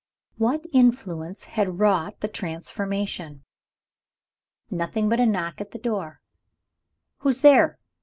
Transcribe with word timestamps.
What 0.39 0.65
influence 0.73 1.43
had 1.43 1.77
wrought 1.77 2.21
the 2.21 2.27
transformation? 2.27 3.43
Nothing 4.71 5.07
but 5.09 5.19
a 5.19 5.27
knock 5.27 5.61
at 5.61 5.73
the 5.73 5.77
door. 5.77 6.21
"Who's 7.19 7.41
there?" 7.41 7.77